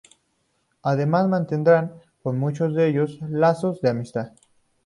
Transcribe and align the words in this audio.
Además 0.81 1.27
mantendrá 1.29 1.93
con 2.23 2.39
muchos 2.39 2.73
de 2.73 2.87
ellos 2.89 3.19
lazos 3.29 3.81
de 3.81 3.89
amistad. 3.91 4.31